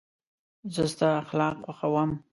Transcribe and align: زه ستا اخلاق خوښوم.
زه 0.73 0.83
ستا 0.93 1.09
اخلاق 1.23 1.57
خوښوم. 1.77 2.11